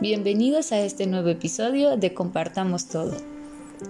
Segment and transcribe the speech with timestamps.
[0.00, 3.16] Bienvenidos a este nuevo episodio de Compartamos Todo.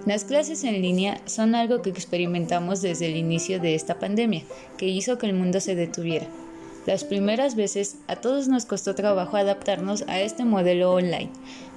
[0.05, 4.43] Las clases en línea son algo que experimentamos desde el inicio de esta pandemia,
[4.77, 6.27] que hizo que el mundo se detuviera.
[6.85, 11.31] Las primeras veces a todos nos costó trabajo adaptarnos a este modelo online.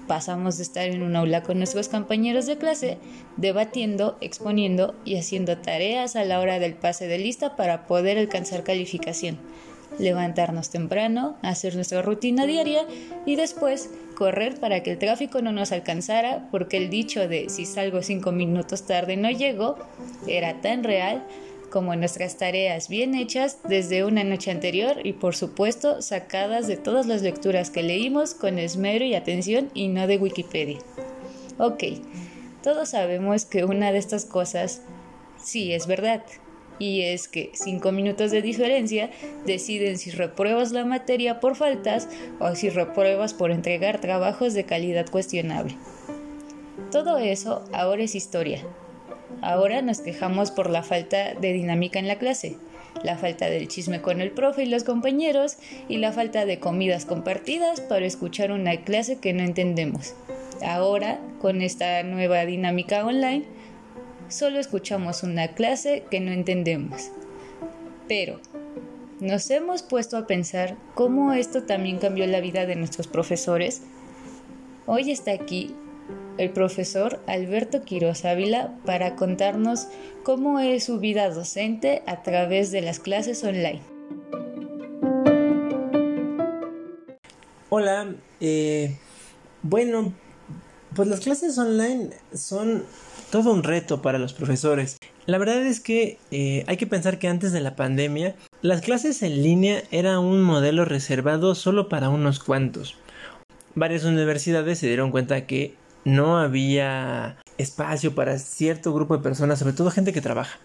[0.07, 2.99] Pasamos de estar en un aula con nuestros compañeros de clase,
[3.37, 8.65] debatiendo, exponiendo y haciendo tareas a la hora del pase de lista para poder alcanzar
[8.65, 9.39] calificación.
[9.99, 12.87] Levantarnos temprano, hacer nuestra rutina diaria
[13.27, 17.67] y después correr para que el tráfico no nos alcanzara porque el dicho de si
[17.67, 19.77] salgo cinco minutos tarde no llego
[20.27, 21.27] era tan real
[21.73, 27.07] como nuestras tareas bien hechas desde una noche anterior y por supuesto sacadas de todas
[27.07, 30.79] las lecturas que leímos con esmero y atención y no de Wikipedia.
[31.59, 31.85] Ok,
[32.63, 34.83] todos sabemos que una de estas cosas
[35.43, 36.23] sí es verdad,
[36.79, 39.11] y es que cinco minutos de diferencia
[39.47, 42.09] deciden si repruebas la materia por faltas
[42.39, 45.77] o si repruebas por entregar trabajos de calidad cuestionable.
[46.91, 48.63] Todo eso ahora es historia.
[49.43, 52.57] Ahora nos quejamos por la falta de dinámica en la clase,
[53.03, 55.57] la falta del chisme con el profe y los compañeros
[55.89, 60.15] y la falta de comidas compartidas para escuchar una clase que no entendemos.
[60.65, 63.45] Ahora, con esta nueva dinámica online,
[64.29, 67.11] solo escuchamos una clase que no entendemos.
[68.07, 68.41] Pero,
[69.19, 73.83] ¿nos hemos puesto a pensar cómo esto también cambió la vida de nuestros profesores?
[74.87, 75.75] Hoy está aquí
[76.39, 79.89] el profesor Alberto Quiroz Ávila para contarnos
[80.25, 83.81] cómo es su vida docente a través de las clases online.
[87.69, 88.97] Hola, eh,
[89.63, 90.13] bueno,
[90.95, 92.85] pues las clases online son
[93.31, 94.99] todo un reto para los profesores.
[95.25, 99.23] La verdad es que eh, hay que pensar que antes de la pandemia, las clases
[99.23, 102.97] en línea era un modelo reservado solo para unos cuantos.
[103.75, 105.75] Varias universidades se dieron cuenta que
[106.05, 110.59] no había espacio para cierto grupo de personas, sobre todo gente que trabaja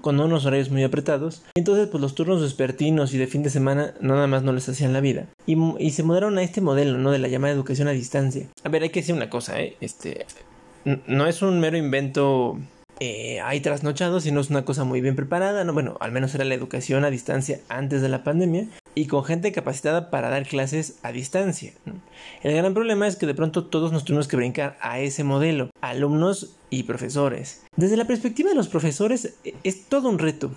[0.00, 1.42] con unos horarios muy apretados.
[1.54, 4.92] Entonces, pues los turnos vespertinos y de fin de semana nada más no les hacían
[4.92, 5.26] la vida.
[5.46, 7.10] Y, y, se mudaron a este modelo, ¿no?
[7.10, 8.46] De la llamada educación a distancia.
[8.62, 9.76] A ver, hay que decir una cosa, ¿eh?
[9.80, 10.26] Este,
[10.84, 12.58] no es un mero invento
[13.00, 15.64] eh, ahí trasnochado, sino es una cosa muy bien preparada.
[15.64, 19.24] No, bueno, al menos era la educación a distancia antes de la pandemia y con
[19.24, 21.72] gente capacitada para dar clases a distancia.
[22.42, 25.70] El gran problema es que de pronto todos nos tuvimos que brincar a ese modelo,
[25.80, 27.62] alumnos y profesores.
[27.76, 30.50] Desde la perspectiva de los profesores e, es todo un reto.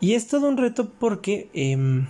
[0.00, 2.06] Y es todo un reto porque em,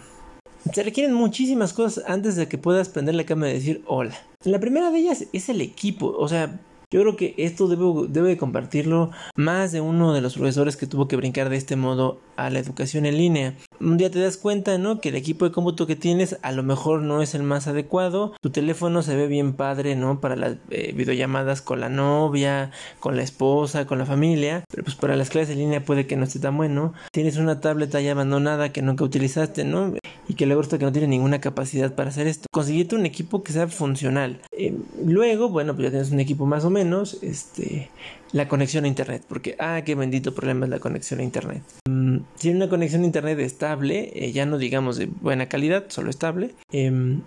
[0.72, 4.16] se requieren muchísimas cosas antes de que puedas prender la cámara y decir hola.
[4.44, 6.60] La primera de ellas es el equipo, o sea,
[6.90, 11.16] yo creo que esto debe, compartirlo más de uno de los profesores que tuvo que
[11.16, 13.54] brincar de este modo a la educación en línea.
[13.80, 15.00] Un día te das cuenta, ¿no?
[15.00, 18.34] Que el equipo de cómputo que tienes a lo mejor no es el más adecuado.
[18.40, 20.20] Tu teléfono se ve bien padre, ¿no?
[20.20, 22.70] Para las eh, videollamadas con la novia,
[23.00, 24.64] con la esposa, con la familia.
[24.70, 26.94] Pero pues para las clases en línea puede que no esté tan bueno.
[27.12, 29.94] Tienes una tableta ya abandonada que nunca utilizaste, ¿no?
[30.28, 32.46] Y que luego está que no tiene ninguna capacidad para hacer esto.
[32.50, 34.40] Conseguirte un equipo que sea funcional.
[34.52, 37.90] Eh, luego, bueno, pues ya tienes un equipo más o menos, este,
[38.32, 41.62] la conexión a internet, porque, ah, qué bendito problema es la conexión a internet.
[41.88, 46.10] Mm, si una conexión a internet estable, eh, ya no digamos de buena calidad, solo
[46.10, 47.22] estable, em,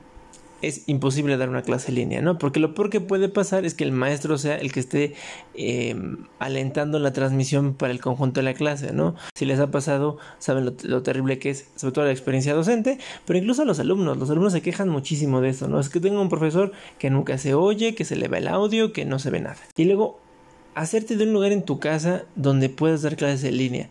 [0.61, 2.37] es imposible dar una clase en línea, ¿no?
[2.37, 5.13] Porque lo peor que puede pasar es que el maestro sea el que esté
[5.53, 9.15] em, alentando la transmisión para el conjunto de la clase, ¿no?
[9.35, 12.97] Si les ha pasado, saben lo, lo, terrible que es, sobre todo la experiencia docente,
[13.25, 15.79] pero incluso a los alumnos, los alumnos se quejan muchísimo de eso, ¿no?
[15.79, 18.91] Es que tengo un profesor que nunca se oye, que se le va el audio,
[18.91, 19.57] que no se ve nada.
[19.77, 20.19] Y luego,
[20.81, 23.89] hacerte de un lugar en tu casa donde puedas dar clases en línea.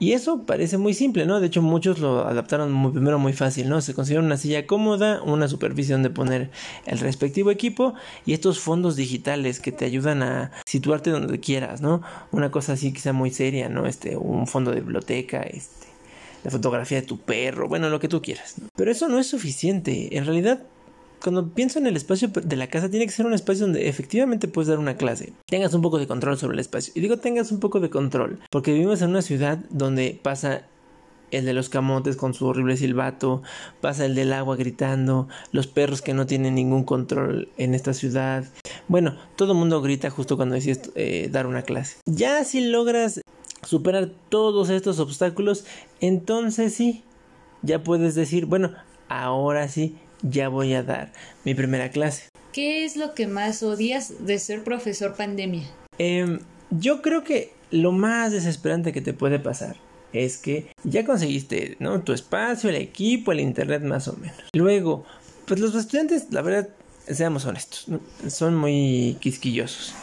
[0.00, 1.40] Y eso parece muy simple, ¿no?
[1.40, 3.80] De hecho, muchos lo adaptaron muy, primero muy fácil, ¿no?
[3.80, 6.50] Se consiguieron una silla cómoda, una superficie donde poner
[6.86, 7.94] el respectivo equipo
[8.24, 12.02] y estos fondos digitales que te ayudan a situarte donde quieras, ¿no?
[12.30, 13.86] Una cosa así quizá muy seria, ¿no?
[13.86, 15.88] Este, un fondo de biblioteca, este,
[16.44, 18.54] la fotografía de tu perro, bueno, lo que tú quieras.
[18.76, 20.16] Pero eso no es suficiente.
[20.16, 20.62] En realidad,
[21.22, 24.48] cuando pienso en el espacio de la casa, tiene que ser un espacio donde efectivamente
[24.48, 25.32] puedes dar una clase.
[25.46, 26.92] Tengas un poco de control sobre el espacio.
[26.96, 30.62] Y digo tengas un poco de control, porque vivimos en una ciudad donde pasa
[31.30, 33.42] el de los camotes con su horrible silbato,
[33.80, 38.44] pasa el del agua gritando, los perros que no tienen ningún control en esta ciudad.
[38.88, 41.98] Bueno, todo el mundo grita justo cuando decides eh, dar una clase.
[42.06, 43.20] Ya si logras
[43.62, 45.64] superar todos estos obstáculos,
[46.00, 47.04] entonces sí,
[47.62, 48.72] ya puedes decir, bueno,
[49.08, 51.12] ahora sí, ya voy a dar
[51.44, 52.24] mi primera clase.
[52.52, 55.64] ¿Qué es lo que más odias de ser profesor pandemia?
[55.98, 56.38] Eh,
[56.70, 59.76] yo creo que lo más desesperante que te puede pasar
[60.12, 62.02] es que ya conseguiste, ¿no?
[62.02, 64.38] Tu espacio, el equipo, el internet más o menos.
[64.54, 65.04] Luego,
[65.46, 66.68] pues los estudiantes, la verdad,
[67.06, 67.86] seamos honestos,
[68.28, 69.94] son muy quisquillosos.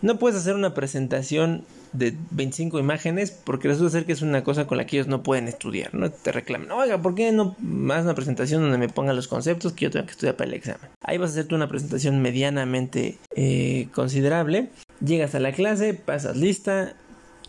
[0.00, 4.66] No puedes hacer una presentación de 25 imágenes porque resulta ser que es una cosa
[4.66, 6.10] con la que ellos no pueden estudiar, ¿no?
[6.10, 9.84] Te reclaman, oiga, ¿por qué no más una presentación donde me pongan los conceptos que
[9.84, 10.90] yo tengo que estudiar para el examen?
[11.02, 14.70] Ahí vas a hacerte una presentación medianamente eh, considerable,
[15.04, 16.94] llegas a la clase, pasas lista,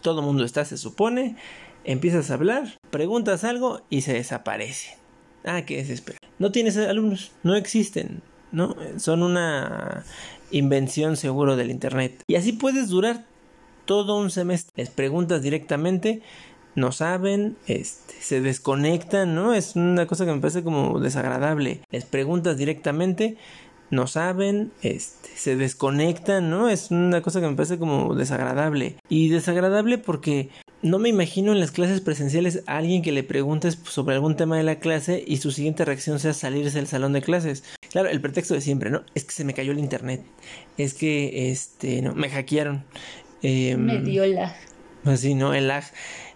[0.01, 1.35] todo mundo está, se supone,
[1.83, 4.97] empiezas a hablar, preguntas algo y se desaparece.
[5.45, 6.17] Ah, qué desespero.
[6.37, 8.21] No tienes alumnos, no existen,
[8.51, 8.75] ¿no?
[8.97, 10.03] Son una
[10.51, 12.23] invención seguro del Internet.
[12.27, 13.25] Y así puedes durar
[13.89, 14.71] todo un semestre.
[14.75, 16.21] Les preguntas directamente,
[16.75, 19.55] no saben, este, se desconectan, ¿no?
[19.55, 21.81] Es una cosa que me parece como desagradable.
[21.89, 23.35] Les preguntas directamente,
[23.89, 26.69] no saben, este, se desconectan, ¿no?
[26.69, 28.97] Es una cosa que me parece como desagradable.
[29.09, 30.49] Y desagradable porque
[30.83, 34.55] no me imagino en las clases presenciales a alguien que le preguntes sobre algún tema
[34.55, 37.63] de la clase y su siguiente reacción sea salirse del salón de clases.
[37.89, 39.01] Claro, el pretexto de siempre, ¿no?
[39.15, 40.21] Es que se me cayó el internet.
[40.77, 42.83] Es que, este, no, me hackearon.
[43.41, 44.55] Eh, me dio lag.
[45.03, 45.53] Pues sí, ¿no?
[45.53, 45.83] El lag.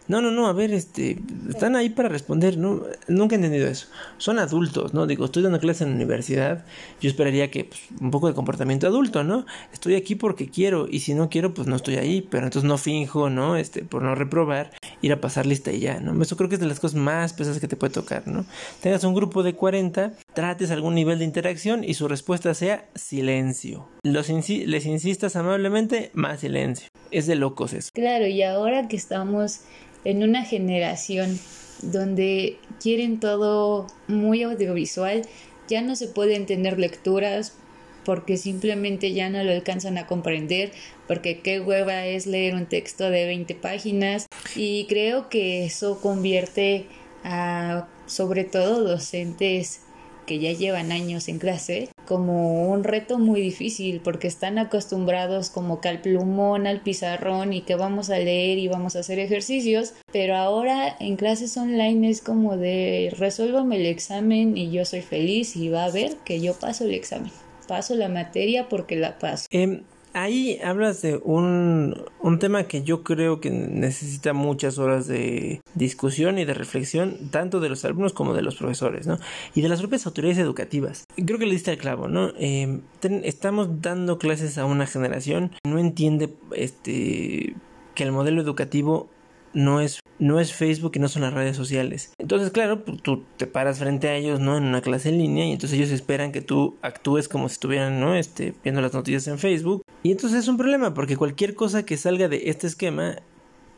[0.07, 1.17] No, no, no, a ver, este,
[1.49, 2.81] están ahí para responder, ¿no?
[3.07, 3.87] Nunca he entendido eso.
[4.17, 5.07] Son adultos, ¿no?
[5.07, 6.65] Digo, estoy dando clases en la universidad,
[6.99, 9.45] yo esperaría que pues, un poco de comportamiento adulto, ¿no?
[9.71, 12.77] Estoy aquí porque quiero y si no quiero, pues no estoy ahí, pero entonces no
[12.77, 13.55] finjo, ¿no?
[13.55, 14.71] Este, por no reprobar,
[15.01, 16.21] ir a pasar lista y ya, ¿no?
[16.21, 18.45] Eso creo que es de las cosas más pesadas que te puede tocar, ¿no?
[18.81, 23.92] Tengas un grupo de 40, trates algún nivel de interacción y su respuesta sea silencio.
[24.05, 26.89] Los les insistas amablemente, más silencio.
[27.09, 27.89] Es de locos eso.
[27.93, 29.61] Claro, y ahora que estamos
[30.03, 31.39] en una generación
[31.81, 35.21] donde quieren todo muy audiovisual,
[35.69, 37.55] ya no se pueden tener lecturas
[38.03, 40.73] porque simplemente ya no lo alcanzan a comprender,
[41.07, 44.25] porque qué hueva es leer un texto de 20 páginas
[44.57, 46.87] y creo que eso convierte
[47.23, 49.79] a sobre todo docentes
[50.27, 55.81] que ya llevan años en clase como un reto muy difícil porque están acostumbrados como
[55.81, 59.93] que al plumón, al pizarrón y que vamos a leer y vamos a hacer ejercicios,
[60.11, 65.55] pero ahora en clases online es como de resuélvame el examen y yo soy feliz
[65.55, 67.31] y va a ver que yo paso el examen.
[67.67, 69.45] Paso la materia porque la paso.
[69.49, 69.83] Em,
[70.13, 76.37] ahí hablas de un, un tema que yo creo que necesita muchas horas de discusión
[76.37, 79.17] y de reflexión, tanto de los alumnos como de los profesores, ¿no?
[79.55, 81.05] Y de las propias autoridades educativas.
[81.15, 82.31] Creo que le diste el clavo, ¿no?
[82.37, 82.79] Eh,
[83.23, 87.55] estamos dando clases a una generación que no entiende este
[87.95, 89.09] que el modelo educativo
[89.53, 92.13] no es, no es Facebook y no son las redes sociales.
[92.17, 94.57] Entonces, claro, pues, tú te paras frente a ellos, ¿no?
[94.57, 97.99] En una clase en línea y entonces ellos esperan que tú actúes como si estuvieran,
[97.99, 98.15] ¿no?
[98.15, 99.83] Este, viendo las noticias en Facebook.
[100.03, 103.17] Y entonces es un problema porque cualquier cosa que salga de este esquema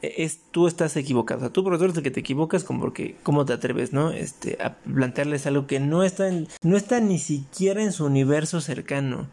[0.02, 1.40] es tú estás equivocado.
[1.40, 4.12] O sea, tú profesor es el que te equivocas como porque cómo te atreves, ¿no?
[4.12, 6.30] Este a plantearles algo que no está
[6.64, 9.28] no está ni siquiera en su universo cercano.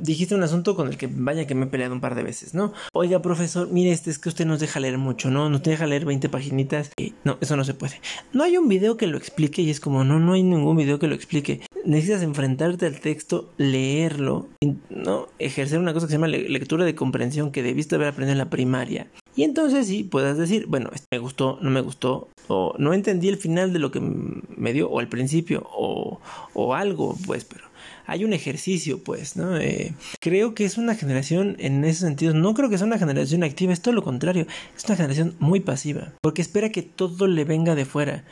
[0.00, 2.54] Dijiste un asunto con el que vaya que me he peleado un par de veces,
[2.54, 2.72] ¿no?
[2.92, 5.48] Oiga, profesor, mire, este es que usted nos deja leer mucho, ¿no?
[5.48, 6.90] Nos deja leer 20 paginitas.
[6.96, 8.00] Y no, eso no se puede.
[8.32, 10.98] No hay un video que lo explique y es como, no, no hay ningún video
[10.98, 11.60] que lo explique.
[11.84, 14.48] Necesitas enfrentarte al texto, leerlo,
[14.88, 18.38] no ejercer una cosa que se llama lectura de comprensión que debiste haber aprendido en
[18.38, 19.08] la primaria.
[19.36, 23.36] Y entonces sí, puedas decir, bueno, me gustó, no me gustó, o no entendí el
[23.36, 26.20] final de lo que me dio, o el principio, o,
[26.52, 27.64] o algo, pues, pero
[28.06, 29.56] hay un ejercicio, pues, ¿no?
[29.56, 33.42] Eh, creo que es una generación en ese sentido, no creo que sea una generación
[33.42, 34.46] activa, es todo lo contrario,
[34.76, 38.24] es una generación muy pasiva, porque espera que todo le venga de fuera.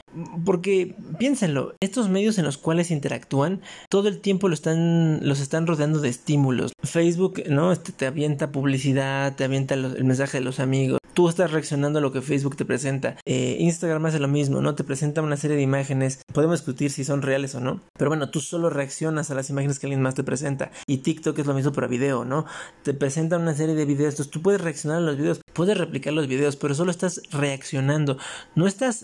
[0.45, 5.67] Porque piénsenlo, estos medios en los cuales interactúan todo el tiempo lo están, los están
[5.67, 6.73] rodeando de estímulos.
[6.83, 7.73] Facebook, ¿no?
[7.73, 12.03] Este, te avienta publicidad, te avienta el mensaje de los amigos, tú estás reaccionando a
[12.03, 13.17] lo que Facebook te presenta.
[13.25, 14.75] Eh, Instagram hace lo mismo, ¿no?
[14.75, 16.21] Te presenta una serie de imágenes.
[16.33, 17.81] Podemos discutir si son reales o no.
[17.99, 20.71] Pero bueno, tú solo reaccionas a las imágenes que alguien más te presenta.
[20.87, 22.47] Y TikTok es lo mismo para video, ¿no?
[22.83, 24.15] Te presenta una serie de videos.
[24.15, 28.17] Entonces tú puedes reaccionar a los videos, puedes replicar los videos, pero solo estás reaccionando.
[28.55, 29.03] No estás,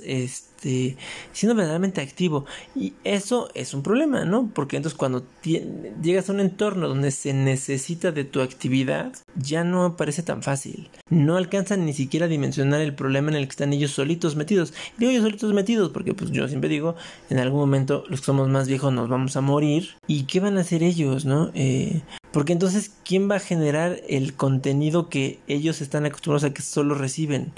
[0.58, 0.96] este,
[1.32, 2.44] siendo verdaderamente activo.
[2.74, 4.50] Y eso es un problema, ¿no?
[4.52, 9.96] Porque entonces cuando llegas a un entorno donde se necesita de tu actividad, ya no
[9.96, 10.90] parece tan fácil.
[11.10, 14.74] No alcanzan ni siquiera dimensionar el problema en el que están ellos solitos metidos.
[14.96, 16.96] Y digo ellos solitos metidos porque pues yo siempre digo,
[17.30, 19.90] en algún momento los que somos más viejos nos vamos a morir.
[20.08, 21.52] ¿Y qué van a hacer ellos, no?
[21.54, 26.62] Eh, porque entonces, ¿quién va a generar el contenido que ellos están acostumbrados a que
[26.62, 27.52] solo reciben?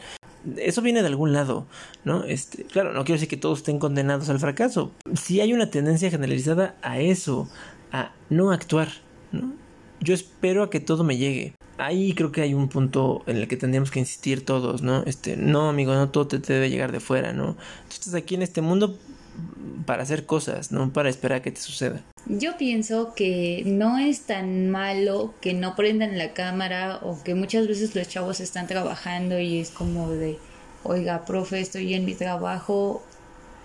[0.56, 1.66] Eso viene de algún lado,
[2.04, 2.25] ¿no?
[2.25, 4.92] Este, claro, no quiero decir que todos estén condenados al fracaso.
[5.14, 7.49] Si hay una tendencia generalizada a eso,
[7.92, 8.88] a no actuar,
[9.32, 9.52] ¿no?
[10.00, 13.49] Yo espero a que todo me llegue ahí creo que hay un punto en el
[13.49, 15.02] que tendríamos que insistir todos, ¿no?
[15.04, 17.54] Este, no, amigo, no todo te, debe llegar de fuera, ¿no?
[17.54, 18.99] Tú estás aquí en este mundo
[19.87, 22.02] para hacer cosas, no para esperar a que te suceda.
[22.26, 27.66] Yo pienso que no es tan malo que no prendan la cámara o que muchas
[27.66, 30.38] veces los chavos están trabajando y es como de,
[30.82, 33.02] oiga, profe, estoy en mi trabajo,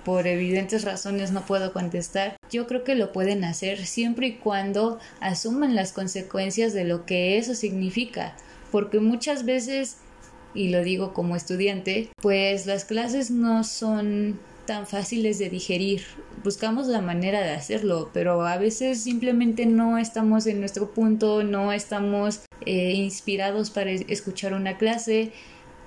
[0.05, 2.38] por evidentes razones no puedo contestar.
[2.51, 7.38] Yo creo que lo pueden hacer siempre y cuando asuman las consecuencias de lo que
[7.38, 8.36] eso significa,
[8.72, 9.98] porque muchas veces,
[10.53, 16.03] y lo digo como estudiante, pues las clases no son tan fáciles de digerir.
[16.43, 21.72] Buscamos la manera de hacerlo, pero a veces simplemente no estamos en nuestro punto, no
[21.72, 25.31] estamos eh, inspirados para escuchar una clase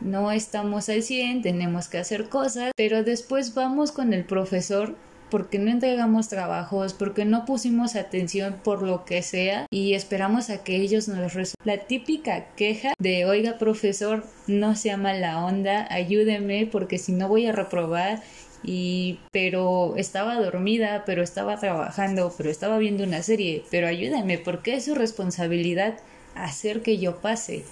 [0.00, 4.94] no estamos al 100, tenemos que hacer cosas, pero después vamos con el profesor
[5.30, 10.64] porque no entregamos trabajos, porque no pusimos atención por lo que sea y esperamos a
[10.64, 11.54] que ellos nos resuelvan.
[11.64, 17.47] La típica queja de, oiga profesor, no sea mala onda, ayúdeme porque si no voy
[17.47, 18.23] a reprobar
[18.62, 24.75] y pero estaba dormida, pero estaba trabajando, pero estaba viendo una serie, pero ayúdame porque
[24.75, 25.99] es su responsabilidad
[26.35, 27.65] hacer que yo pase.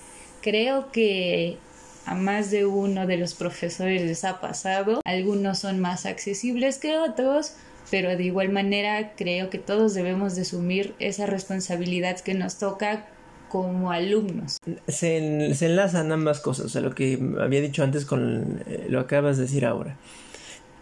[0.42, 1.58] Creo que
[2.06, 5.00] a más de uno de los profesores les ha pasado.
[5.04, 7.54] Algunos son más accesibles que otros,
[7.90, 13.06] pero de igual manera creo que todos debemos de asumir esa responsabilidad que nos toca
[13.48, 14.58] como alumnos.
[14.88, 19.36] Se, enlazan ambas cosas, o sea, lo que había dicho antes con eh, lo acabas
[19.36, 19.96] de decir ahora.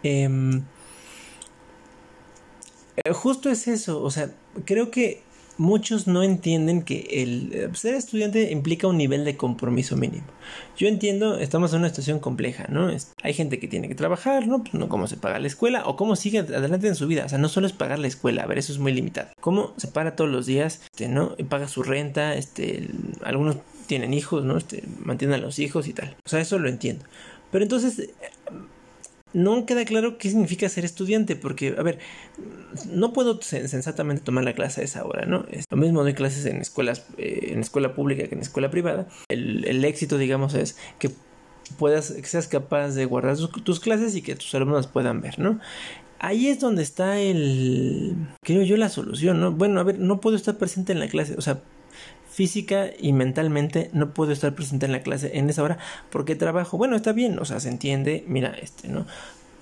[0.03, 0.63] Em,
[2.97, 4.31] eh, justo es eso, o sea,
[4.65, 5.25] creo que
[5.57, 10.25] muchos no entienden que el eh, ser estudiante implica un nivel de compromiso mínimo.
[10.77, 12.89] Yo entiendo, estamos en una situación compleja, ¿no?
[13.23, 14.63] hay gente que tiene que trabajar, ¿no?
[14.63, 17.25] Pues no cómo se paga la escuela o cómo sigue adelante en su vida.
[17.25, 19.29] O sea, no solo es pagar la escuela, a ver, eso es muy limitado.
[19.39, 21.35] Cómo se para todos los días, este, ¿no?
[21.49, 22.89] paga su renta, este,
[23.23, 24.57] algunos tienen hijos, ¿no?
[24.57, 26.15] Este, mantienen a los hijos y tal.
[26.25, 27.05] O sea, eso lo entiendo.
[27.51, 28.09] Pero entonces,
[29.35, 31.99] no queda claro qué significa ser estudiante, porque, a ver,
[32.89, 35.45] no puedo sensatamente tomar la clase a esa hora, ¿no?
[35.51, 39.07] Es lo mismo doy clases en escuelas, eh, en escuela pública que en escuela privada.
[39.27, 41.11] El, éxito, digamos, es que
[41.77, 45.59] puedas, que seas capaz de guardar tus, clases y que tus alumnos puedan ver, ¿no?
[46.19, 49.51] Ahí es donde está el, creo yo, la solución, ¿no?
[49.51, 51.61] Bueno, a ver, no puedo estar presente en la clase, o sea,
[52.35, 55.77] física y mentalmente no puedo estar presente en la clase en esa hora
[56.09, 56.77] porque trabajo.
[56.77, 59.05] Bueno, está bien, o sea, se entiende, mira, este, ¿no?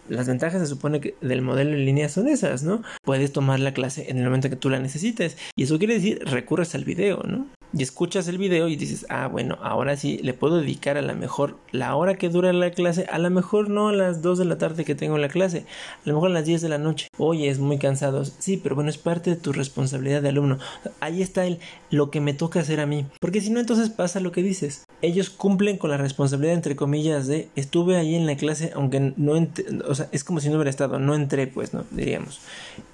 [0.09, 2.81] Las ventajas se supone que del modelo en línea son esas, ¿no?
[3.03, 5.37] Puedes tomar la clase en el momento que tú la necesites.
[5.55, 7.45] Y eso quiere decir recurres al video, ¿no?
[7.75, 11.15] Y escuchas el video y dices, ah, bueno, ahora sí le puedo dedicar a la
[11.15, 14.45] mejor la hora que dura la clase, a lo mejor no a las 2 de
[14.45, 15.65] la tarde que tengo la clase,
[16.05, 17.07] a lo mejor a las 10 de la noche.
[17.17, 18.23] Oye, es muy cansado.
[18.25, 20.59] Sí, pero bueno, es parte de tu responsabilidad de alumno.
[20.99, 23.05] Ahí está el lo que me toca hacer a mí.
[23.19, 24.85] Porque si no, entonces pasa lo que dices.
[25.01, 29.33] Ellos cumplen con la responsabilidad, entre comillas, de estuve ahí en la clase, aunque no
[29.87, 31.85] o sea, es como si no hubiera estado, no entré, pues, ¿no?
[31.91, 32.39] Diríamos,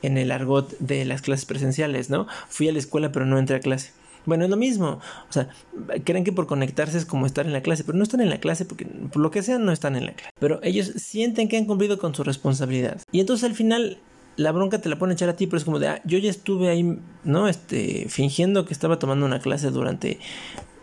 [0.02, 2.28] en el argot de las clases presenciales, ¿no?
[2.48, 3.92] Fui a la escuela, pero no entré a clase.
[4.30, 5.00] Bueno, es lo mismo.
[5.28, 5.50] O sea,
[6.04, 8.40] creen que por conectarse es como estar en la clase, pero no están en la
[8.40, 10.30] clase porque por lo que sea no están en la clase.
[10.40, 13.02] Pero ellos sienten que han cumplido con su responsabilidad.
[13.12, 13.98] Y entonces al final
[14.36, 16.20] la bronca te la pone a echar a ti, pero es como de, ah, yo
[16.20, 17.48] ya estuve ahí, ¿no?
[17.48, 20.20] Este, fingiendo que estaba tomando una clase durante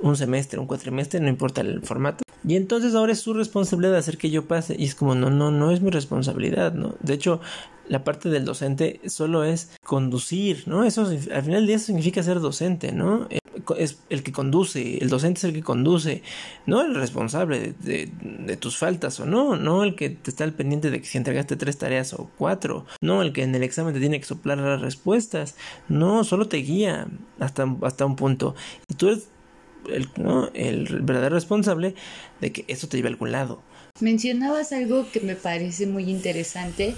[0.01, 2.26] un semestre, un cuatrimestre, no importa el formato.
[2.47, 4.77] Y entonces ahora es su responsabilidad hacer que yo pase.
[4.79, 6.95] Y es como, no, no, no es mi responsabilidad, ¿no?
[7.01, 7.41] De hecho,
[7.89, 10.85] la parte del docente solo es conducir, ¿no?
[10.85, 13.27] Eso al final del día significa ser docente, ¿no?
[13.31, 13.39] Eh,
[13.79, 16.23] es el que conduce, el docente es el que conduce,
[16.67, 20.53] no el responsable de, de, tus faltas o no, no el que te está al
[20.53, 23.95] pendiente de que si entregaste tres tareas o cuatro, no el que en el examen
[23.95, 25.57] te tiene que soplar las respuestas,
[25.89, 27.09] no, solo te guía
[27.41, 28.55] hasta, hasta un punto.
[28.89, 29.29] Y tú eres
[29.93, 30.51] el, ¿no?
[30.55, 31.95] el verdadero responsable
[32.41, 33.63] de que eso te lleve a algún lado.
[34.01, 36.95] Mencionabas algo que me parece muy interesante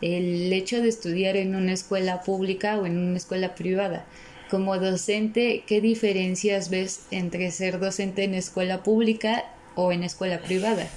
[0.00, 4.06] el hecho de estudiar en una escuela pública o en una escuela privada.
[4.50, 9.44] Como docente, ¿qué diferencias ves entre ser docente en escuela pública
[9.74, 10.88] o en escuela privada?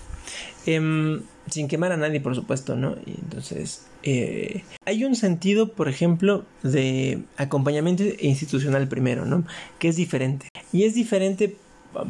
[0.65, 2.95] Em, sin quemar a nadie, por supuesto, ¿no?
[3.05, 9.45] Y entonces, eh, hay un sentido, por ejemplo, de acompañamiento institucional primero, ¿no?
[9.79, 10.48] Que es diferente.
[10.71, 11.55] Y es diferente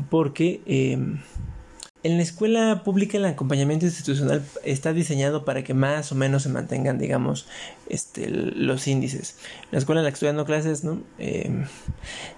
[0.10, 0.62] porque...
[0.66, 1.20] Em,
[2.04, 6.50] en la escuela pública el acompañamiento institucional está diseñado para que más o menos se
[6.50, 7.46] mantengan, digamos,
[7.90, 9.36] este, los índices.
[9.70, 11.02] La escuela en la que estoy dando clases ¿no?
[11.20, 11.66] Em,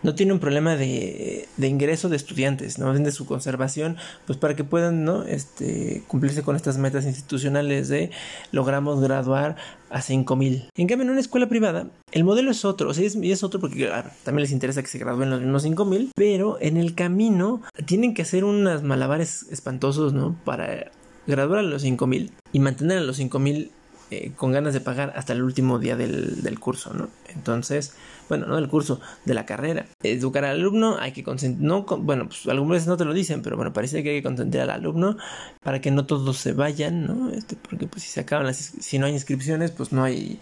[0.02, 2.94] no tiene un problema de, ingreso de estudiantes, ¿no?
[2.94, 3.96] de su conservación,
[4.28, 8.12] pues para que puedan este, cumplirse con estas metas institucionales de
[8.52, 9.56] logramos graduar
[9.94, 10.70] a 5000.
[10.76, 13.90] En cambio, en una escuela privada, el modelo es otro, o sea, es, otro porque
[14.24, 18.24] también les interesa que se gradúen los mismos 5000, pero en el camino tienen que
[18.24, 20.36] hacer unas malabares espantosos, ¿no?
[20.44, 20.92] Para
[21.28, 23.72] graduar a los 5000 y mantener a los 5000
[24.12, 27.10] eh, con ganas de pagar hasta el último día del, del curso, ¿no?
[27.34, 27.96] Entonces,
[28.30, 29.86] bueno, no del curso, de la carrera.
[30.02, 33.42] Educar al alumno, hay que consentir, no, bueno, pues algunas veces no te lo dicen,
[33.42, 35.18] pero bueno, parece que hay que consentir al alumno
[35.62, 37.30] para que no todos se vayan, ¿no?
[37.30, 40.40] Este, porque pues si se acaban las, si no hay inscripciones, pues no hay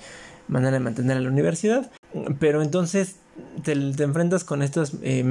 [0.48, 1.92] manera de mantener a la universidad.
[2.40, 3.16] Pero entonces
[3.64, 5.24] te, enfrentas con estas eh,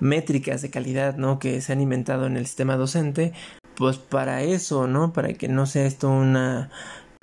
[0.00, 1.38] métricas de calidad, ¿no?
[1.38, 3.32] Que se han inventado en el sistema docente,
[3.74, 5.12] pues para eso, ¿no?
[5.12, 6.70] Para que no sea esto una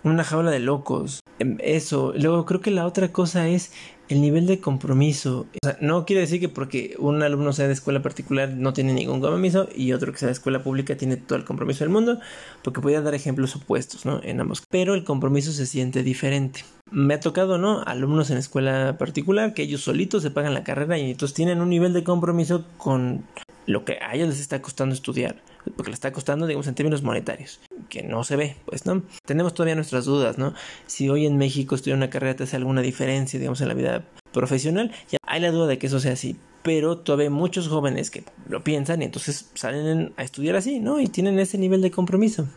[0.04, 1.20] una jaula de locos.
[1.60, 2.14] Eso.
[2.16, 3.72] Luego creo que la otra cosa es
[4.10, 5.48] el nivel de compromiso.
[5.64, 8.94] O sea, no quiere decir que porque un alumno sea de escuela particular no tiene
[8.94, 12.20] ningún compromiso y otro que sea de escuela pública tiene todo el compromiso del mundo,
[12.64, 14.22] porque podría dar ejemplos opuestos, ¿no?
[14.24, 14.64] En ambos.
[14.70, 16.64] Pero el compromiso se siente diferente.
[16.92, 17.82] Me ha tocado, ¿no?
[17.82, 21.70] Alumnos en escuela particular que ellos solitos se pagan la carrera y entonces tienen un
[21.70, 23.24] nivel de compromiso con
[23.66, 25.42] lo que a ellos les está costando estudiar,
[25.76, 29.04] porque les está costando, digamos, en términos monetarios, que no se ve, pues, ¿no?
[29.25, 30.54] Tenemos todavía nuestras dudas, ¿no?
[30.88, 34.06] Si hoy en México estudiar una carrera te hace alguna diferencia, digamos, en la vida
[34.32, 38.10] profesional, ya hay la duda de que eso sea así, pero todavía hay muchos jóvenes
[38.10, 41.00] que lo piensan y entonces salen a estudiar así, ¿no?
[41.00, 42.48] Y tienen ese nivel de compromiso.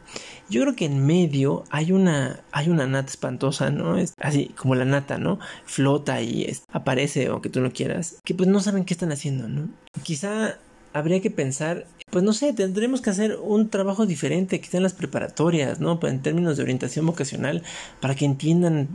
[0.48, 3.98] Yo creo que en medio hay una, hay una nata espantosa, ¿no?
[3.98, 5.38] Es así como la nata, ¿no?
[5.64, 9.48] Flota y es, aparece, aunque tú no quieras, que pues no saben qué están haciendo,
[9.48, 9.68] ¿no?
[10.02, 10.58] Quizá
[10.96, 14.94] habría que pensar, pues no sé, tendremos que hacer un trabajo diferente, quizá en las
[14.94, 16.00] preparatorias, ¿no?
[16.02, 17.62] En términos de orientación vocacional,
[18.00, 18.88] para que entiendan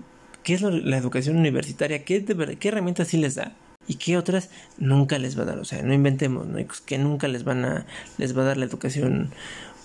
[0.44, 2.26] qué es la educación universitaria, qué,
[2.60, 3.56] qué herramientas sí les da
[3.88, 5.60] y qué otras nunca les va a dar.
[5.60, 6.58] O sea, no inventemos, ¿no?
[6.86, 7.86] Que nunca les van a,
[8.18, 9.30] les va a dar la educación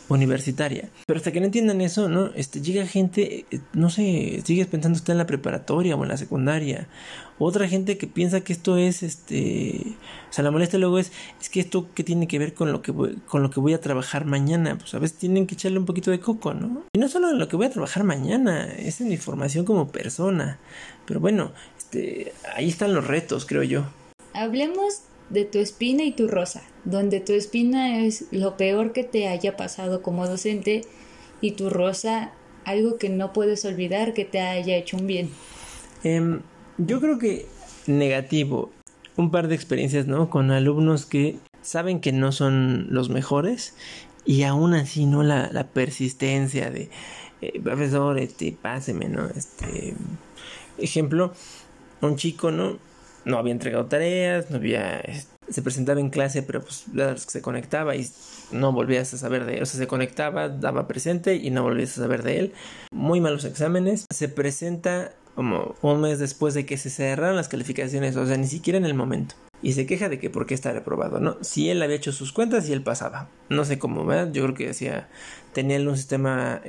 [0.09, 0.89] universitaria.
[1.07, 2.31] Pero hasta que no entiendan eso, ¿no?
[2.35, 6.17] Este, llega gente, eh, no sé, sigues pensando usted en la preparatoria o en la
[6.17, 6.89] secundaria.
[7.39, 9.97] Otra gente que piensa que esto es, este,
[10.31, 12.83] o sea, la molestia luego es, es que esto que tiene que ver con lo
[12.83, 14.79] que voy, con lo que voy a trabajar mañana.
[14.79, 16.85] Pues a veces tienen que echarle un poquito de coco, ¿no?
[16.95, 19.89] Y no solo en lo que voy a trabajar mañana, es en mi formación como
[19.89, 20.59] persona.
[21.05, 23.85] Pero bueno, este, ahí están los retos, creo yo.
[24.33, 29.29] Hablemos de tu espina y tu rosa, donde tu espina es lo peor que te
[29.29, 30.83] haya pasado como docente
[31.41, 32.33] y tu rosa
[32.65, 35.31] algo que no puedes olvidar que te haya hecho un bien.
[36.05, 36.41] Eh,
[36.79, 37.47] yo creo que
[37.87, 38.71] negativo,
[39.17, 40.31] un par de experiencias, ¿no?
[40.31, 43.75] Con alumnos que saben que no son los mejores
[44.25, 45.23] y aún así, ¿no?
[45.23, 46.91] La, la persistencia de,
[47.41, 49.29] eh, profesor, este, páseme, ¿no?
[49.29, 49.95] Este,
[50.79, 51.33] ejemplo,
[52.01, 52.79] un chico, ¿no?
[53.27, 55.03] No había entregado tareas, no había
[55.49, 56.87] se presentaba en clase, pero pues
[57.27, 58.09] se conectaba y
[58.53, 59.63] no volvías a saber de él.
[59.63, 62.53] O sea, se conectaba, daba presente y no volvías a saber de él.
[62.91, 64.07] Muy malos exámenes.
[64.13, 68.47] Se presenta como un mes después de que se cerraron las calificaciones, o sea, ni
[68.47, 69.35] siquiera en el momento.
[69.63, 71.39] Y se queja de que por qué está reprobado, ¿no?
[71.43, 73.29] Si él había hecho sus cuentas y él pasaba.
[73.49, 74.33] No sé cómo, ¿verdad?
[74.33, 75.09] Yo creo que decía,
[75.53, 76.61] tenía un sistema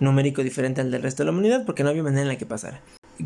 [0.00, 2.46] numérico diferente al del resto de la humanidad porque no había manera en la que
[2.46, 2.80] pasara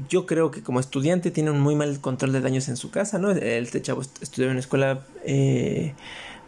[0.08, 3.18] yo creo que como estudiante tiene un muy mal control de daños en su casa,
[3.18, 3.30] ¿no?
[3.30, 5.94] Este chavo estudió en una escuela eh,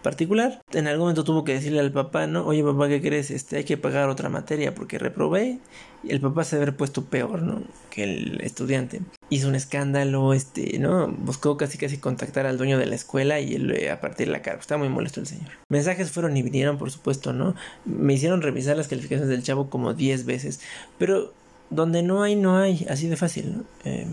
[0.02, 0.60] particular.
[0.72, 2.46] En algún momento tuvo que decirle al papá, ¿no?
[2.46, 3.30] Oye, papá, ¿qué crees?
[3.30, 5.58] Este, hay que pagar otra materia porque reprobé.
[6.04, 7.62] Y el papá se había puesto peor, ¿no?
[7.90, 9.00] Que el estudiante.
[9.30, 11.08] Hizo un escándalo, este, ¿no?
[11.08, 14.42] Buscó casi casi contactar al dueño de la escuela y él a partir de la
[14.42, 14.58] cara.
[14.58, 15.50] Estaba muy molesto el señor.
[15.68, 17.54] Mensajes fueron y vinieron, por supuesto, ¿no?
[17.84, 20.60] Me hicieron revisar las calificaciones del chavo como 10 veces.
[20.98, 21.32] Pero
[21.70, 23.64] donde no hay, no hay, así de fácil, ¿no?
[23.84, 24.06] Eh,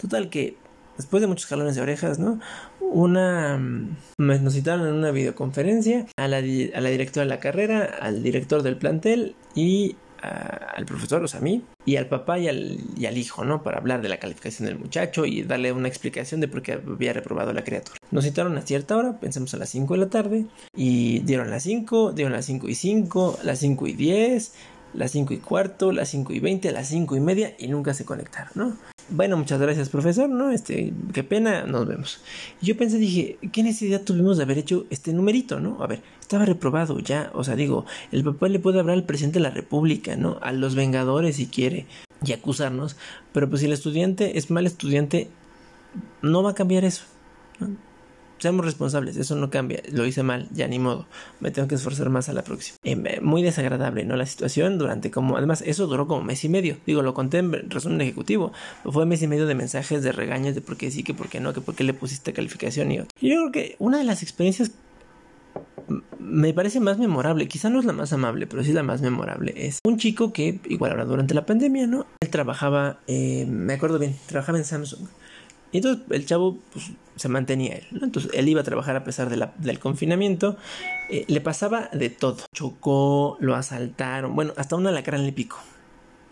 [0.00, 0.56] total que
[0.96, 2.40] después de muchos jalones de orejas, ¿no?
[2.80, 3.58] Una...
[3.58, 8.22] Mm, nos citaron en una videoconferencia a la, a la directora de la carrera, al
[8.22, 12.78] director del plantel y al profesor, o sea, a mí, y al papá y al,
[13.06, 13.62] al, hijo, ¿no?
[13.62, 17.12] Para hablar de la calificación del muchacho y darle una explicación de por qué había
[17.12, 17.96] reprobado la criatura.
[18.12, 21.64] Nos citaron a cierta hora, pensamos a las 5 de la tarde, y dieron las
[21.64, 24.54] 5, dieron las 5 y 5, las 5 y 10,
[24.94, 28.04] las 5 y cuarto, las 5 y 20, las 5 y media y nunca se
[28.04, 28.76] conectaron, ¿no?
[29.08, 30.50] Bueno, muchas gracias, profesor, ¿no?
[30.50, 32.20] Este, qué pena, nos vemos.
[32.60, 35.82] Yo pensé, dije, ¿qué necesidad tuvimos de haber hecho este numerito, ¿no?
[35.82, 39.38] A ver, estaba reprobado ya, o sea, digo, el papá le puede hablar al presidente
[39.38, 40.38] de la República, ¿no?
[40.40, 41.86] A los vengadores si quiere
[42.24, 42.96] y acusarnos,
[43.32, 45.28] pero pues si el estudiante es mal estudiante,
[46.22, 47.04] no va a cambiar eso,
[47.58, 47.76] ¿no?
[48.42, 51.06] Seamos responsables, eso no cambia, lo hice mal, ya ni modo,
[51.38, 52.76] me tengo que esforzar más a la próxima.
[52.82, 54.16] Eh, muy desagradable, ¿no?
[54.16, 57.70] La situación durante como, además, eso duró como mes y medio, digo, lo conté en
[57.70, 58.50] resumen ejecutivo,
[58.82, 61.38] fue mes y medio de mensajes, de regaños, de por qué sí, que por qué
[61.38, 63.10] no, que por qué le pusiste calificación y otro.
[63.20, 64.72] Yo creo que una de las experiencias
[66.18, 69.54] me parece más memorable, quizá no es la más amable, pero sí la más memorable,
[69.54, 72.06] es un chico que, igual ahora durante la pandemia, ¿no?
[72.18, 75.06] Él trabajaba, eh, me acuerdo bien, trabajaba en Samsung.
[75.72, 78.04] Y entonces el chavo pues, se mantenía él, ¿no?
[78.04, 80.56] Entonces él iba a trabajar a pesar de del confinamiento.
[81.10, 82.38] Eh, le pasaba de todo.
[82.54, 85.58] Chocó, lo asaltaron, bueno, hasta una lacrán le picó.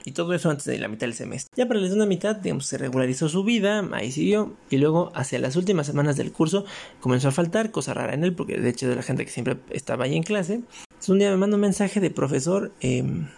[0.05, 1.53] Y todo eso antes de la mitad del semestre.
[1.57, 4.55] Ya para la segunda mitad, digamos, se regularizó su vida, ahí siguió.
[4.71, 6.65] Y luego, hacia las últimas semanas del curso,
[7.01, 9.59] comenzó a faltar, cosa rara en él, porque de hecho de la gente que siempre
[9.71, 10.55] estaba ahí en clase.
[10.55, 13.29] Entonces, un día me manda un mensaje de profesor, em,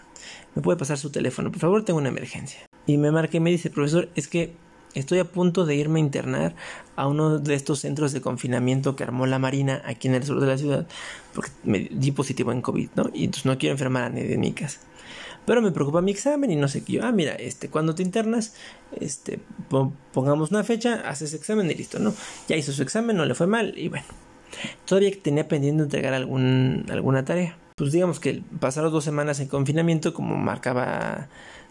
[0.54, 2.60] me puede pasar su teléfono, por favor, tengo una emergencia.
[2.86, 4.54] Y me marca y me dice, profesor, es que
[4.94, 6.54] estoy a punto de irme a internar
[6.96, 10.40] a uno de estos centros de confinamiento que armó la Marina aquí en el sur
[10.40, 10.86] de la ciudad,
[11.34, 13.10] porque me di positivo en COVID, ¿no?
[13.12, 14.78] Y entonces no quiero enfermar a nadie en mi casa
[15.44, 16.94] pero me preocupa mi examen y no sé qué.
[16.94, 18.54] Yo, ah, mira, este, cuando te internas,
[19.00, 19.40] este,
[20.12, 22.14] pongamos una fecha, haces examen y listo, ¿no?
[22.48, 24.04] Ya hizo su examen, no le fue mal y bueno.
[24.84, 27.56] Todavía tenía pendiente entregar algún, alguna tarea.
[27.76, 31.28] Pues digamos que pasaron dos semanas en confinamiento, como marcaba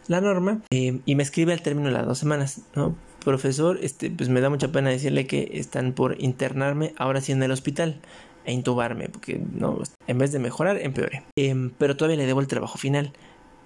[0.07, 2.95] la norma, eh, y me escribe al término de las dos semanas, ¿no?
[3.23, 7.43] Profesor, este, pues me da mucha pena decirle que están por internarme ahora sí en
[7.43, 8.01] el hospital
[8.45, 11.23] e intubarme, porque no, en vez de mejorar, empeore.
[11.35, 13.13] Em, pero todavía le debo el trabajo final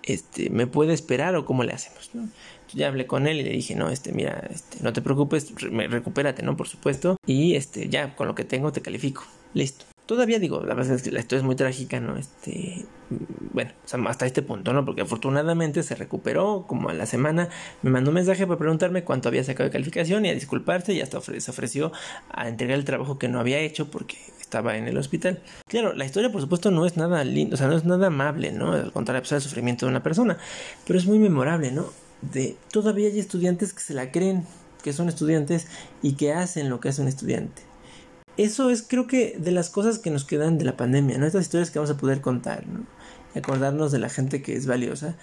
[0.06, 2.12] este, ¿me puede esperar o cómo le hacemos?
[2.14, 2.30] ¿no?
[2.74, 5.54] ya hablé con él y le dije, no, este, mira, este, no te preocupes,
[5.90, 6.58] recupérate, ¿no?
[6.58, 7.18] Por supuesto.
[7.26, 9.24] Y este, ya con lo que tengo te califico.
[9.54, 9.86] Listo.
[10.06, 12.16] Todavía digo, la verdad es que la historia es muy trágica, ¿no?
[12.16, 12.86] Este,
[13.54, 13.72] bueno,
[14.08, 14.86] hasta este punto, ¿no?
[14.86, 17.50] Porque afortunadamente se recuperó como a la semana,
[17.82, 21.02] me mandó un mensaje para preguntarme cuánto había sacado de calificación y a disculparse y
[21.02, 21.92] hasta se ofreció
[22.30, 25.42] a entregar el trabajo que no había hecho porque estaba en el hospital.
[25.68, 28.52] Claro, la historia por supuesto no es nada lindo, o sea, no es nada amable,
[28.52, 28.74] ¿no?
[28.74, 30.38] Al contrario, pesar del sufrimiento de una persona,
[30.86, 31.88] pero es muy memorable, ¿no?
[32.22, 34.46] De todavía hay estudiantes que se la creen,
[34.84, 35.68] que son estudiantes
[36.04, 37.64] y que hacen lo que hace un estudiante.
[38.38, 41.26] Eso es creo que de las cosas que nos quedan de la pandemia, ¿no?
[41.26, 42.86] Estas historias que vamos a poder contar, ¿no?
[43.34, 45.16] Y acordarnos de la gente que es valiosa.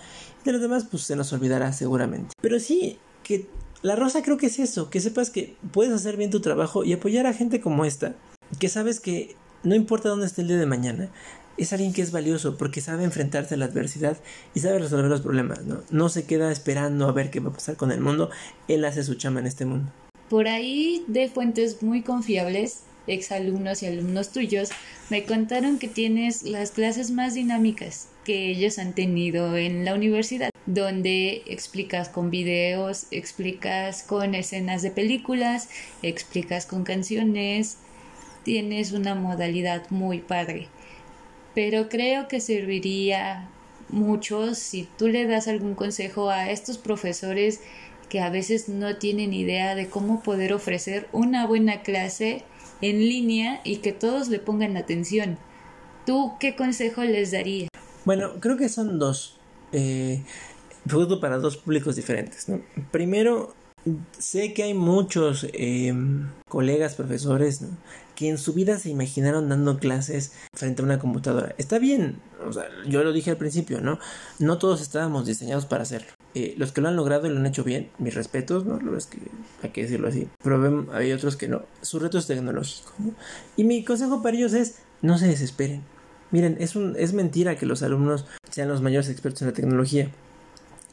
[0.42, 2.34] Y de los demás, pues se nos olvidará seguramente.
[2.40, 3.48] Pero sí, que
[3.82, 6.92] la rosa creo que es eso, que sepas que puedes hacer bien tu trabajo y
[6.92, 8.14] apoyar a gente como esta,
[8.58, 11.10] que sabes que no importa dónde esté el día de mañana,
[11.56, 14.16] es alguien que es valioso porque sabe enfrentarse a la adversidad
[14.54, 15.82] y sabe resolver los problemas, ¿no?
[15.90, 18.30] No se queda esperando a ver qué va a pasar con el mundo,
[18.68, 19.90] él hace su chama en este mundo.
[20.28, 24.70] Por ahí, de fuentes muy confiables, exalumnos y alumnos tuyos
[25.10, 30.50] me contaron que tienes las clases más dinámicas que ellos han tenido en la universidad,
[30.66, 35.68] donde explicas con videos, explicas con escenas de películas,
[36.02, 37.78] explicas con canciones,
[38.44, 40.68] tienes una modalidad muy padre.
[41.54, 43.48] Pero creo que serviría
[43.88, 47.60] mucho si tú le das algún consejo a estos profesores
[48.08, 52.44] que a veces no tienen idea de cómo poder ofrecer una buena clase
[52.82, 55.38] en línea y que todos le pongan atención.
[56.04, 57.68] ¿Tú qué consejo les darías?
[58.04, 59.38] Bueno, creo que son dos.
[59.72, 60.22] Eh,
[61.20, 62.46] para dos públicos diferentes.
[62.90, 63.54] Primero,
[64.18, 67.64] sé que hay muchos em, colegas, profesores,
[68.16, 71.54] que en su vida se imaginaron dando clases frente a una computadora.
[71.58, 73.98] Está bien, o sea, yo lo dije al principio, ¿no?
[74.38, 76.12] No todos estábamos diseñados para hacerlo.
[76.34, 78.80] Eh, los que lo han logrado y lo han hecho bien, mis respetos, ¿no?
[78.80, 79.18] Lo es que
[79.62, 80.28] hay que decirlo así.
[80.42, 81.62] Pero hay otros que no.
[81.82, 83.14] Su reto es tecnológico, ¿no?
[83.56, 85.82] Y mi consejo para ellos es, no se desesperen.
[86.30, 90.10] Miren, es, un, es mentira que los alumnos sean los mayores expertos en la tecnología.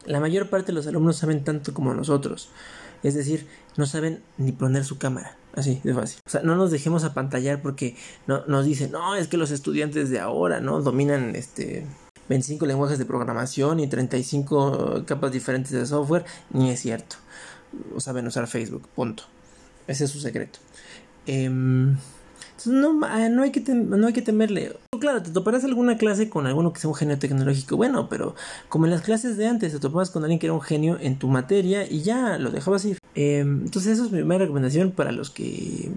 [0.06, 2.50] La mayor parte de los alumnos saben tanto como nosotros.
[3.04, 3.48] Es decir,
[3.78, 5.38] no saben ni poner su cámara.
[5.54, 6.20] Así, de fácil.
[6.26, 7.96] O sea, no nos dejemos apantallar porque
[8.28, 10.82] no, nos dicen, no, es que los estudiantes de ahora, ¿no?
[10.82, 11.86] Dominan este
[12.30, 16.26] 25 lenguajes de programación y 35 capas diferentes de software.
[16.52, 17.18] Ni es cierto.
[17.98, 19.24] Saben usar Facebook, punto.
[19.88, 20.60] Ese es su secreto.
[21.28, 21.50] Eh,
[22.66, 24.76] no, no, hay que no hay que temerle.
[25.00, 28.36] Claro, te toparás alguna clase con alguno que sea un genio tecnológico, bueno, pero
[28.68, 31.18] como en las clases de antes, te topabas con alguien que era un genio en
[31.18, 32.98] tu materia y ya lo dejabas ir.
[33.16, 35.92] Em, entonces, eso es mi primera recomendación para los que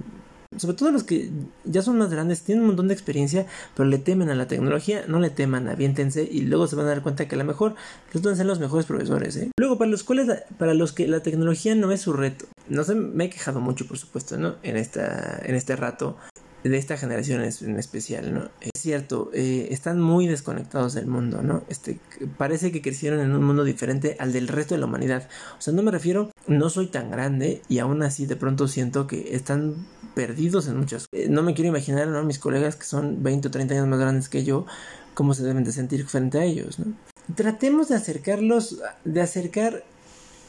[0.56, 1.30] sobre todo los que
[1.64, 5.04] ya son más grandes, tienen un montón de experiencia, pero le temen a la tecnología,
[5.08, 7.74] no le teman, aviéntense y luego se van a dar cuenta que a lo mejor
[7.74, 9.36] a ser los mejores profesores.
[9.36, 9.50] ¿eh?
[9.56, 12.94] Luego, para los cuales, para los que la tecnología no es su reto, no sé,
[12.94, 14.56] me he quejado mucho, por supuesto, ¿no?
[14.62, 16.16] En, esta, en este rato
[16.62, 18.48] de esta generación en especial, ¿no?
[18.60, 21.64] Es cierto, eh, están muy desconectados del mundo, ¿no?
[21.68, 21.98] Este,
[22.38, 25.28] parece que crecieron en un mundo diferente al del resto de la humanidad.
[25.58, 29.06] O sea, no me refiero, no soy tan grande y aún así de pronto siento
[29.06, 29.74] que están
[30.14, 31.06] perdidos en muchas.
[31.12, 32.22] Eh, no me quiero imaginar, ¿no?
[32.22, 34.66] Mis colegas que son 20 o 30 años más grandes que yo,
[35.14, 36.92] cómo se deben de sentir frente a ellos, ¿no?
[37.34, 39.84] Tratemos de acercarlos, de acercar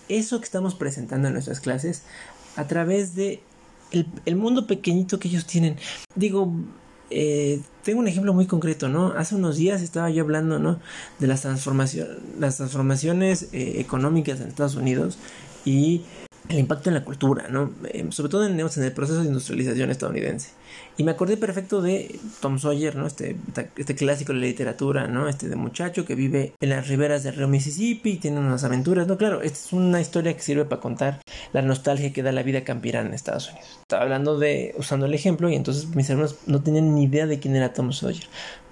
[0.10, 2.04] eso que estamos presentando en nuestras clases
[2.56, 3.42] a través de
[3.92, 5.78] el, mundo pequeñito que ellos tienen.
[6.16, 6.52] Digo,
[7.10, 9.14] eh, tengo un ejemplo muy concreto, ¿no?
[9.14, 10.80] Hace unos días estaba yo hablando, ¿no?
[11.20, 15.18] De las, transformaciones las transformaciones eh, económicas en Estados Unidos
[15.64, 16.02] y
[16.50, 17.72] el impacto en la cultura, ¿no?
[17.86, 20.50] Eh, sobre todo en, el proceso de industrialización estadounidense.
[20.98, 23.08] Y me acordé perfecto de Tom Sawyer, ¿no?
[23.08, 23.36] Este,
[23.78, 25.28] este clásico de la literatura, ¿no?
[25.30, 29.08] Este de muchacho que vive en las riberas del río Mississippi y tiene unas aventuras,
[29.08, 29.18] ¿no?
[29.18, 31.22] Claro, esta es una historia que sirve para contar
[31.54, 33.80] la nostalgia que da la vida campirana en Estados Unidos.
[33.82, 37.40] Estaba hablando de, usando el ejemplo, y entonces mis hermanos no tenían ni idea de
[37.40, 38.26] quién era Tom Sawyer.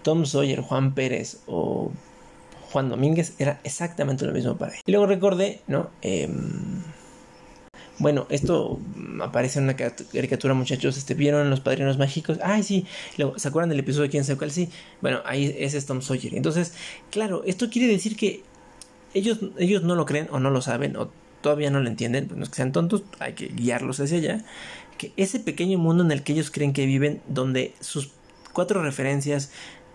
[0.03, 1.91] Tom Sawyer, Juan Pérez o
[2.71, 4.79] Juan Domínguez era exactamente lo mismo para él.
[4.85, 5.89] Y luego recordé, ¿no?
[6.01, 6.29] Eh,
[8.01, 8.79] bueno, esto
[9.21, 10.97] aparece en una caricatura, muchachos.
[10.97, 12.39] Este, ¿Vieron los padrinos mágicos?
[12.43, 12.85] Ay, sí.
[13.37, 14.51] ¿Se acuerdan del episodio de quién sabe cuál?
[14.51, 14.69] Sí.
[15.01, 16.33] Bueno, ahí es Tom Sawyer.
[16.33, 16.73] Entonces,
[17.11, 18.43] claro, esto quiere decir que
[19.13, 21.11] ellos, ellos no lo creen o no lo saben o
[21.41, 22.27] todavía no lo entienden.
[22.27, 24.45] Pues no es que sean tontos, hay que guiarlos hacia allá.
[24.97, 28.09] Que ese pequeño mundo en el que ellos creen que viven, donde sus
[28.51, 29.51] cuatro referencias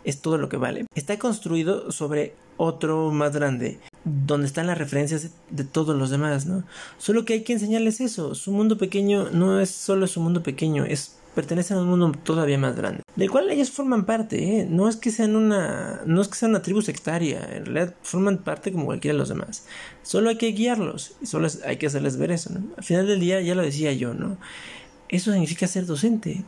[0.06, 5.30] es todo lo que vale, está construido sobre otro más grande, donde están las referencias
[5.50, 6.62] de, todos los demás, ¿no?
[6.96, 8.34] Solo que hay que enseñarles eso.
[8.34, 12.56] Su mundo pequeño no es solo su mundo pequeño, es pertenecen a un mundo todavía
[12.56, 14.66] más grande, del cual ellos forman parte, ¿eh?
[14.70, 18.38] no es que sean una, no es que sean una tribu sectaria, en realidad forman
[18.38, 19.66] parte como cualquiera de los demás.
[20.02, 22.62] Solo hay que guiarlos y solo hay que hacerles ver eso, ¿no?
[22.78, 24.38] Al final del día ya lo decía yo, ¿no?
[25.10, 26.42] Eso significa ser docente,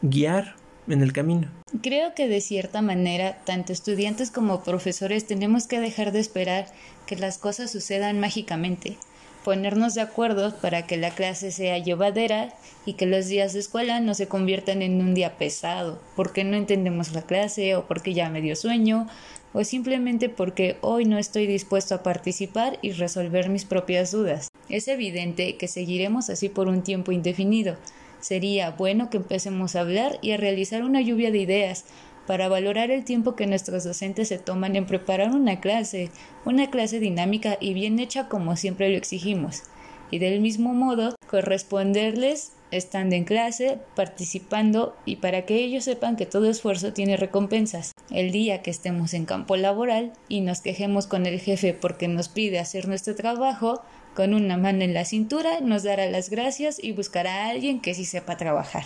[0.00, 0.56] guiar
[0.88, 1.48] en el camino.
[1.82, 6.66] Creo que de cierta manera, tanto estudiantes como profesores tenemos que dejar de esperar
[7.06, 8.96] que las cosas sucedan mágicamente,
[9.44, 12.52] ponernos de acuerdo para que la clase sea llevadera
[12.84, 16.56] y que los días de escuela no se conviertan en un día pesado, porque no
[16.56, 19.06] entendemos la clase o porque ya me dio sueño
[19.52, 24.48] o simplemente porque hoy no estoy dispuesto a participar y resolver mis propias dudas.
[24.68, 27.76] Es evidente que seguiremos así por un tiempo indefinido,
[28.20, 31.84] Sería bueno que empecemos a hablar y a realizar una lluvia de ideas
[32.26, 36.10] para valorar el tiempo que nuestros docentes se toman en preparar una clase,
[36.44, 39.62] una clase dinámica y bien hecha como siempre lo exigimos.
[40.10, 46.26] Y del mismo modo, corresponderles estando en clase, participando y para que ellos sepan que
[46.26, 47.92] todo esfuerzo tiene recompensas.
[48.10, 52.28] El día que estemos en campo laboral y nos quejemos con el jefe porque nos
[52.28, 53.82] pide hacer nuestro trabajo,
[54.16, 57.94] con una mano en la cintura nos dará las gracias y buscará a alguien que
[57.94, 58.84] sí sepa trabajar.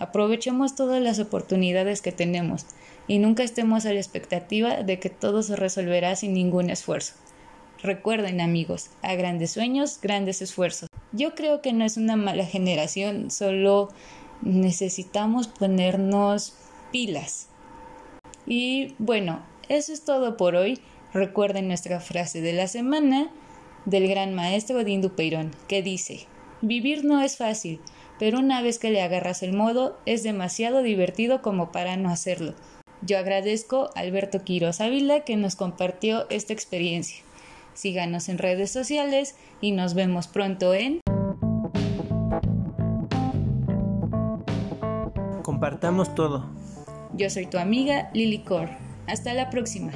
[0.00, 2.66] Aprovechemos todas las oportunidades que tenemos
[3.06, 7.14] y nunca estemos a la expectativa de que todo se resolverá sin ningún esfuerzo.
[7.80, 10.88] Recuerden amigos, a grandes sueños, grandes esfuerzos.
[11.12, 13.90] Yo creo que no es una mala generación, solo
[14.42, 16.54] necesitamos ponernos
[16.90, 17.46] pilas.
[18.46, 20.80] Y bueno, eso es todo por hoy.
[21.14, 23.30] Recuerden nuestra frase de la semana
[23.84, 26.26] del gran maestro Dindu Peirón, que dice,
[26.62, 27.80] Vivir no es fácil,
[28.18, 32.54] pero una vez que le agarras el modo, es demasiado divertido como para no hacerlo.
[33.02, 37.24] Yo agradezco a Alberto Quiroz Ávila que nos compartió esta experiencia.
[37.72, 41.00] Síganos en redes sociales y nos vemos pronto en...
[45.42, 46.50] Compartamos todo.
[47.14, 48.68] Yo soy tu amiga Lily Cor.
[49.06, 49.92] Hasta la próxima.